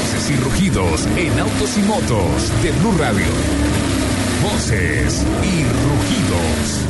[0.00, 3.26] Voces y rugidos en autos y motos de Blue Radio.
[4.42, 6.80] Voces y rugidos.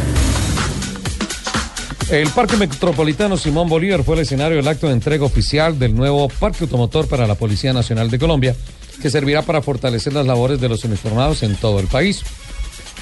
[2.11, 6.29] El Parque Metropolitano Simón Bolívar fue el escenario del acto de entrega oficial del nuevo
[6.29, 8.55] Parque Automotor para la Policía Nacional de Colombia,
[9.03, 12.23] que servirá para fortalecer las labores de los uniformados en todo el país.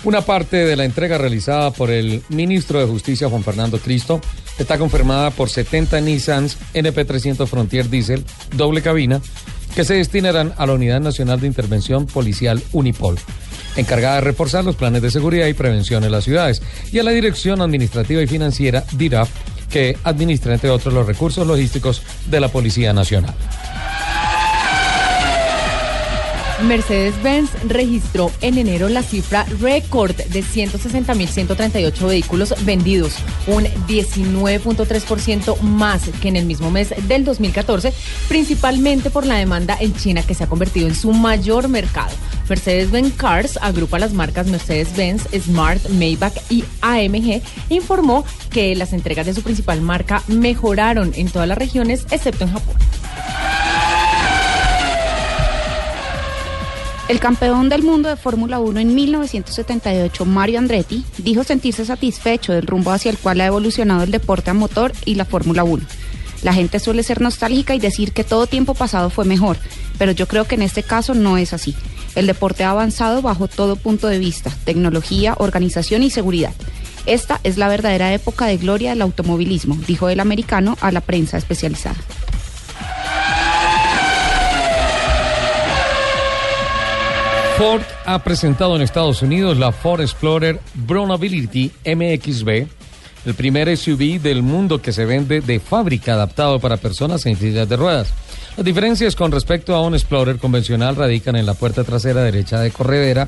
[0.04, 4.22] Una parte de la entrega realizada por el ministro de Justicia Juan Fernando Cristo
[4.59, 8.24] está confirmada por 70 Nissans NP300 Frontier Diesel
[8.56, 9.20] doble cabina
[9.78, 13.16] que se destinarán a la Unidad Nacional de Intervención Policial Unipol,
[13.76, 17.12] encargada de reforzar los planes de seguridad y prevención en las ciudades, y a la
[17.12, 19.30] Dirección Administrativa y Financiera DIRAF,
[19.71, 23.37] que administra, entre otros, los recursos logísticos de la Policía Nacional.
[26.62, 33.15] Mercedes-Benz registró en enero la cifra récord de 160.138 vehículos vendidos,
[33.46, 37.92] un 19.3% más que en el mismo mes del 2014,
[38.28, 42.10] principalmente por la demanda en China que se ha convertido en su mayor mercado.
[42.48, 49.34] Mercedes-Benz Cars agrupa las marcas Mercedes-Benz, Smart, Maybach y AMG, informó que las entregas de
[49.34, 52.74] su principal marca mejoraron en todas las regiones excepto en Japón.
[57.09, 62.66] El campeón del mundo de Fórmula 1 en 1978, Mario Andretti, dijo sentirse satisfecho del
[62.66, 65.82] rumbo hacia el cual ha evolucionado el deporte a motor y la Fórmula 1.
[66.42, 69.56] La gente suele ser nostálgica y decir que todo tiempo pasado fue mejor,
[69.97, 71.75] pero yo creo que en este caso no es así.
[72.15, 76.53] El deporte ha avanzado bajo todo punto de vista, tecnología, organización y seguridad.
[77.06, 81.38] Esta es la verdadera época de gloria del automovilismo, dijo el americano a la prensa
[81.38, 81.97] especializada.
[87.59, 92.69] Ford ha presentado en Estados Unidos la Ford Explorer Bronability MXB,
[93.27, 97.69] el primer SUV del mundo que se vende de fábrica adaptado para personas en sillas
[97.69, 98.15] de ruedas.
[98.57, 102.71] Las diferencias con respecto a un Explorer convencional radican en la puerta trasera derecha de
[102.71, 103.27] corredera,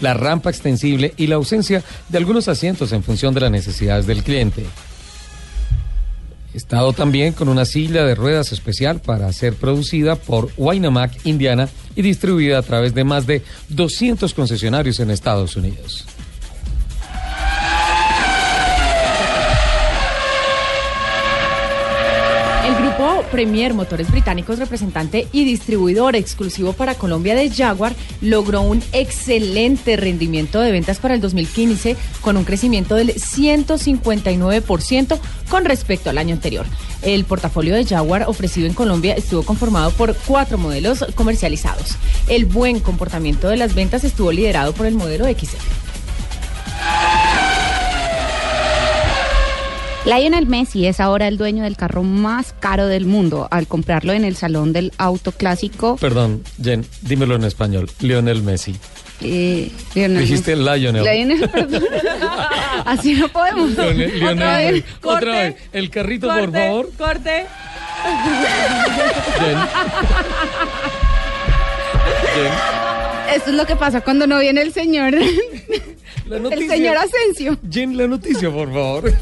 [0.00, 4.22] la rampa extensible y la ausencia de algunos asientos en función de las necesidades del
[4.22, 4.64] cliente.
[6.54, 12.02] Estado también con una silla de ruedas especial para ser producida por Winamac, Indiana, y
[12.02, 16.06] distribuida a través de más de 200 concesionarios en Estados Unidos.
[22.72, 28.82] El grupo Premier Motores Británicos, representante y distribuidor exclusivo para Colombia de Jaguar, logró un
[28.94, 35.18] excelente rendimiento de ventas para el 2015 con un crecimiento del 159%
[35.50, 36.64] con respecto al año anterior.
[37.02, 41.98] El portafolio de Jaguar ofrecido en Colombia estuvo conformado por cuatro modelos comercializados.
[42.26, 45.81] El buen comportamiento de las ventas estuvo liderado por el modelo XL.
[50.04, 54.24] Lionel Messi es ahora el dueño del carro más caro del mundo al comprarlo en
[54.24, 55.96] el salón del auto clásico.
[55.96, 57.88] Perdón, Jen, dímelo en español.
[58.00, 58.74] Lionel Messi.
[59.20, 61.04] Eh, Lionel Dijiste Lionel.
[61.04, 61.84] Lionel, perdón.
[62.84, 63.70] Así no podemos.
[63.70, 65.54] Lionel, Lionel, Otra vez, otra corte, vez.
[65.72, 66.90] El carrito, por favor.
[66.98, 67.46] corte.
[69.38, 69.58] Jen.
[72.34, 72.52] Jen.
[73.36, 75.14] Esto es lo que pasa cuando no viene el señor.
[76.26, 77.56] La El señor Asensio.
[77.70, 79.12] Jen, la noticia, por favor.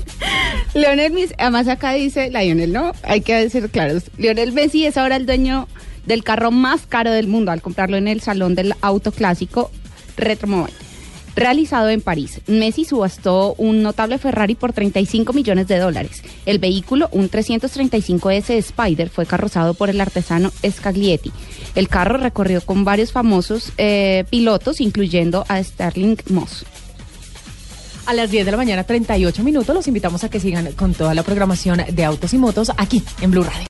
[0.75, 2.92] Lionel Messi, además acá dice Lionel, ¿no?
[3.03, 4.04] Hay que ser claros.
[4.19, 5.66] Lionel Messi es ahora el dueño
[6.06, 9.70] del carro más caro del mundo al comprarlo en el salón del auto clásico
[10.16, 10.76] Retromobile,
[11.34, 12.41] realizado en París.
[12.47, 16.22] Messi subastó un notable Ferrari por 35 millones de dólares.
[16.47, 21.33] El vehículo, un 335S Spider, fue carrozado por el artesano Scaglietti.
[21.74, 26.65] El carro recorrió con varios famosos eh, pilotos, incluyendo a Sterling Moss.
[28.06, 31.14] A las 10 de la mañana, 38 minutos, los invitamos a que sigan con toda
[31.14, 33.68] la programación de autos y motos aquí en Blue Radio.